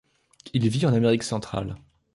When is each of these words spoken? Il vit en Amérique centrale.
Il 0.53 0.67
vit 0.67 0.87
en 0.87 0.93
Amérique 0.95 1.21
centrale. 1.21 1.75